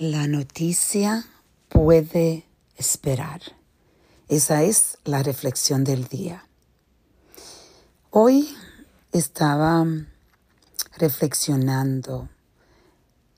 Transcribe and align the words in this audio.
La 0.00 0.26
noticia 0.26 1.24
puede 1.68 2.46
esperar. 2.76 3.40
Esa 4.28 4.64
es 4.64 4.98
la 5.04 5.22
reflexión 5.22 5.84
del 5.84 6.08
día. 6.08 6.48
Hoy 8.10 8.48
estaba 9.12 9.86
reflexionando 10.98 12.28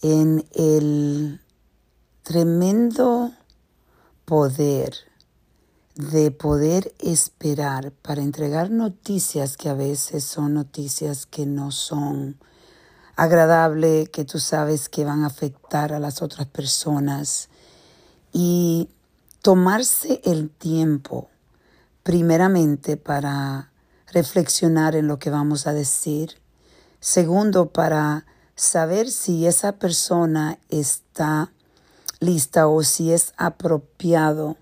en 0.00 0.42
el 0.54 1.38
tremendo 2.22 3.30
poder 4.24 4.94
de 5.96 6.30
poder 6.30 6.94
esperar 6.98 7.92
para 7.92 8.22
entregar 8.22 8.70
noticias 8.70 9.58
que 9.58 9.68
a 9.68 9.74
veces 9.74 10.24
son 10.24 10.54
noticias 10.54 11.26
que 11.26 11.44
no 11.44 11.72
son 11.72 12.38
agradable, 13.18 14.06
que 14.06 14.24
tú 14.24 14.38
sabes 14.38 14.88
que 14.88 15.04
van 15.04 15.24
a 15.24 15.26
afectar 15.26 15.92
a 15.92 15.98
las 15.98 16.22
otras 16.22 16.46
personas. 16.46 17.48
Y 18.32 18.88
tomarse 19.42 20.20
el 20.24 20.50
tiempo 20.50 21.28
primeramente 22.04 22.96
para 22.96 23.72
reflexionar 24.12 24.94
en 24.94 25.08
lo 25.08 25.18
que 25.18 25.30
vamos 25.30 25.66
a 25.66 25.72
decir, 25.72 26.38
segundo 27.00 27.70
para 27.70 28.24
saber 28.54 29.10
si 29.10 29.46
esa 29.46 29.72
persona 29.72 30.58
está 30.68 31.50
lista 32.20 32.68
o 32.68 32.84
si 32.84 33.12
es 33.12 33.34
apropiado 33.36 34.56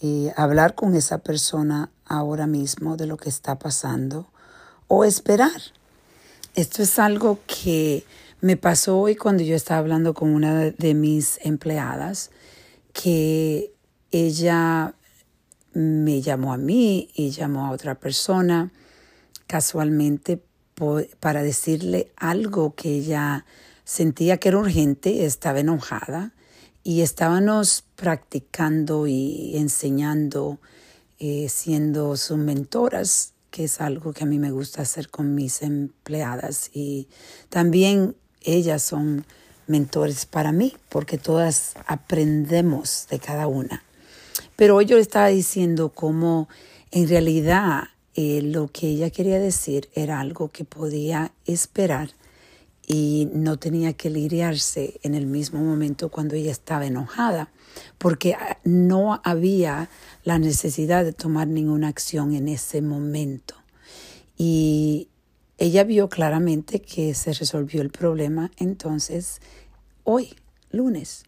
eh, 0.00 0.32
hablar 0.36 0.76
con 0.76 0.94
esa 0.94 1.18
persona 1.18 1.90
ahora 2.06 2.46
mismo 2.46 2.96
de 2.96 3.06
lo 3.06 3.16
que 3.16 3.28
está 3.28 3.58
pasando 3.58 4.28
o 4.86 5.04
esperar 5.04 5.77
esto 6.60 6.82
es 6.82 6.98
algo 6.98 7.38
que 7.46 8.04
me 8.40 8.56
pasó 8.56 8.98
hoy 8.98 9.14
cuando 9.14 9.44
yo 9.44 9.54
estaba 9.54 9.78
hablando 9.78 10.12
con 10.12 10.30
una 10.30 10.72
de 10.72 10.94
mis 10.94 11.38
empleadas, 11.44 12.32
que 12.92 13.72
ella 14.10 14.96
me 15.72 16.20
llamó 16.20 16.52
a 16.52 16.56
mí 16.56 17.10
y 17.14 17.30
llamó 17.30 17.66
a 17.66 17.70
otra 17.70 17.94
persona 17.94 18.72
casualmente 19.46 20.42
para 21.20 21.44
decirle 21.44 22.10
algo 22.16 22.74
que 22.74 22.88
ella 22.88 23.46
sentía 23.84 24.38
que 24.38 24.48
era 24.48 24.58
urgente, 24.58 25.26
estaba 25.26 25.60
enojada 25.60 26.34
y 26.82 27.02
estábamos 27.02 27.84
practicando 27.94 29.06
y 29.06 29.56
enseñando, 29.56 30.58
eh, 31.20 31.48
siendo 31.48 32.16
sus 32.16 32.38
mentoras 32.38 33.34
que 33.50 33.64
es 33.64 33.80
algo 33.80 34.12
que 34.12 34.24
a 34.24 34.26
mí 34.26 34.38
me 34.38 34.50
gusta 34.50 34.82
hacer 34.82 35.08
con 35.08 35.34
mis 35.34 35.62
empleadas 35.62 36.70
y 36.72 37.08
también 37.48 38.16
ellas 38.42 38.82
son 38.82 39.24
mentores 39.66 40.26
para 40.26 40.52
mí 40.52 40.76
porque 40.88 41.18
todas 41.18 41.74
aprendemos 41.86 43.06
de 43.10 43.18
cada 43.18 43.46
una. 43.46 43.82
Pero 44.56 44.76
hoy 44.76 44.86
yo 44.86 44.98
estaba 44.98 45.28
diciendo 45.28 45.90
cómo 45.90 46.48
en 46.90 47.08
realidad 47.08 47.84
eh, 48.14 48.40
lo 48.42 48.68
que 48.68 48.88
ella 48.88 49.10
quería 49.10 49.38
decir 49.38 49.88
era 49.94 50.20
algo 50.20 50.48
que 50.48 50.64
podía 50.64 51.32
esperar 51.46 52.10
y 52.90 53.28
no 53.34 53.58
tenía 53.58 53.92
que 53.92 54.08
lidiarse 54.08 54.98
en 55.02 55.14
el 55.14 55.26
mismo 55.26 55.60
momento 55.60 56.08
cuando 56.08 56.34
ella 56.34 56.50
estaba 56.50 56.86
enojada, 56.86 57.52
porque 57.98 58.32
ah, 58.32 58.58
no 58.64 59.20
había 59.24 59.90
la 60.24 60.38
necesidad 60.38 61.04
de 61.04 61.12
tomar 61.12 61.48
ninguna 61.48 61.88
acción 61.88 62.34
en 62.34 62.48
ese 62.48 62.80
momento. 62.80 63.54
Y 64.38 65.10
ella 65.58 65.84
vio 65.84 66.08
claramente 66.08 66.80
que 66.80 67.12
se 67.12 67.34
resolvió 67.34 67.82
el 67.82 67.90
problema, 67.90 68.50
entonces 68.56 69.42
hoy, 70.02 70.34
lunes, 70.70 71.24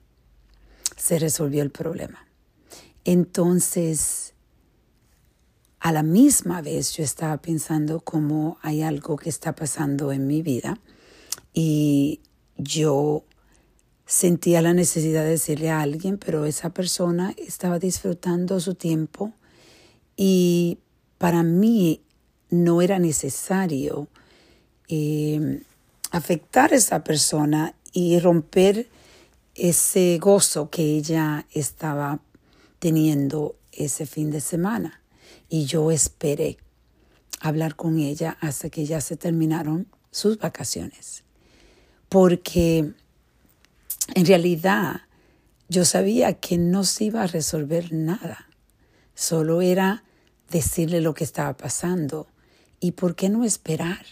se 0.96 1.18
resolvió 1.18 1.62
el 1.62 1.70
problema. 1.70 2.26
Entonces, 3.04 4.32
a 5.78 5.92
la 5.92 6.02
misma 6.02 6.62
vez 6.62 6.96
yo 6.96 7.04
estaba 7.04 7.36
pensando 7.42 8.00
cómo 8.00 8.56
hay 8.62 8.80
algo 8.80 9.16
que 9.16 9.28
está 9.28 9.54
pasando 9.54 10.10
en 10.10 10.26
mi 10.26 10.40
vida 10.40 10.80
y 11.52 12.20
yo 12.56 13.24
sentía 14.06 14.60
la 14.60 14.74
necesidad 14.74 15.22
de 15.22 15.30
decirle 15.30 15.70
a 15.70 15.80
alguien, 15.80 16.18
pero 16.18 16.44
esa 16.44 16.70
persona 16.70 17.34
estaba 17.36 17.78
disfrutando 17.78 18.58
su 18.60 18.74
tiempo 18.74 19.32
y 20.16 20.78
para 21.18 21.42
mí 21.42 22.02
no 22.50 22.82
era 22.82 22.98
necesario 22.98 24.08
eh, 24.88 25.62
afectar 26.10 26.72
a 26.72 26.76
esa 26.76 27.04
persona 27.04 27.74
y 27.92 28.18
romper 28.18 28.88
ese 29.54 30.18
gozo 30.20 30.70
que 30.70 30.82
ella 30.82 31.46
estaba 31.52 32.20
teniendo 32.78 33.56
ese 33.72 34.06
fin 34.06 34.30
de 34.30 34.40
semana. 34.40 35.00
Y 35.48 35.66
yo 35.66 35.90
esperé 35.90 36.58
hablar 37.40 37.76
con 37.76 37.98
ella 37.98 38.36
hasta 38.40 38.70
que 38.70 38.84
ya 38.84 39.00
se 39.00 39.16
terminaron 39.16 39.86
sus 40.10 40.38
vacaciones. 40.38 41.24
Porque 42.10 42.92
en 44.14 44.26
realidad, 44.26 45.02
yo 45.68 45.84
sabía 45.84 46.34
que 46.34 46.58
no 46.58 46.84
se 46.84 47.04
iba 47.04 47.22
a 47.22 47.26
resolver 47.26 47.92
nada. 47.92 48.48
Solo 49.14 49.62
era 49.62 50.02
decirle 50.50 51.00
lo 51.00 51.14
que 51.14 51.24
estaba 51.24 51.56
pasando. 51.56 52.26
¿Y 52.80 52.92
por 52.92 53.14
qué 53.14 53.28
no 53.28 53.44
esperar? 53.44 54.04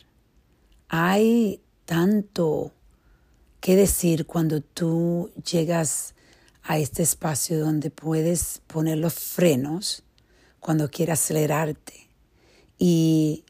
Hay 0.89 1.61
tanto 1.85 2.73
que 3.61 3.75
decir 3.75 4.27
cuando 4.27 4.61
tú 4.61 5.33
llegas 5.51 6.15
a 6.63 6.79
este 6.79 7.03
espacio 7.03 7.59
donde 7.59 7.91
puedes 7.91 8.61
poner 8.67 8.99
los 8.99 9.15
frenos 9.15 10.05
cuando 10.61 10.91
quieras 10.91 11.23
acelerarte 11.23 12.09
y 12.79 13.45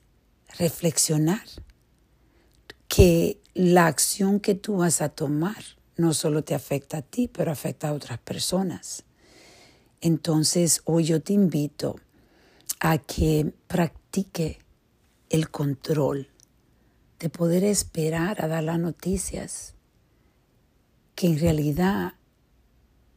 reflexionar 0.59 1.43
que 2.87 3.39
la 3.59 3.89
acción 3.89 4.39
que 4.39 4.55
tú 4.55 4.77
vas 4.77 5.01
a 5.01 5.09
tomar 5.09 5.65
no 5.97 6.15
solo 6.15 6.45
te 6.45 6.55
afecta 6.55 6.99
a 6.99 7.03
ti, 7.03 7.27
pero 7.27 7.51
afecta 7.51 7.89
a 7.89 7.93
otras 7.93 8.21
personas. 8.21 9.03
Entonces, 10.01 10.81
hoy 10.85 11.03
yo 11.03 11.21
te 11.21 11.33
invito 11.33 11.97
a 12.79 12.99
que 12.99 13.53
practique 13.67 14.61
el 15.29 15.51
control 15.51 16.29
de 17.19 17.31
poder 17.31 17.65
esperar 17.65 18.45
a 18.45 18.47
dar 18.47 18.63
las 18.63 18.79
noticias 18.79 19.75
que 21.17 21.27
en 21.27 21.41
realidad 21.41 22.13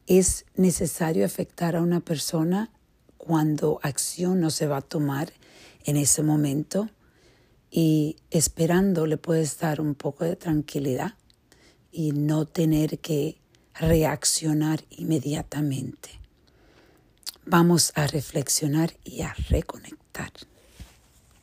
es 0.08 0.46
necesario 0.56 1.24
afectar 1.24 1.76
a 1.76 1.84
una 1.84 2.00
persona 2.00 2.72
cuando 3.20 3.80
acción 3.84 4.40
no 4.40 4.50
se 4.50 4.66
va 4.66 4.78
a 4.78 4.82
tomar 4.82 5.34
en 5.84 5.98
ese 5.98 6.24
momento 6.24 6.90
y 7.72 8.18
esperando 8.30 9.08
le 9.08 9.18
puedes 9.18 9.58
dar 9.58 9.80
un 9.80 9.96
poco 9.96 10.26
de 10.26 10.36
tranquilidad 10.36 11.16
y 11.92 12.12
no 12.12 12.46
tener 12.46 13.00
que 13.00 13.40
reaccionar 13.74 14.84
inmediatamente. 14.90 16.20
Vamos 17.46 17.94
a 17.96 18.06
reflexionar 18.08 18.94
y 19.04 19.22
a 19.22 19.34
reconectar. 19.50 20.32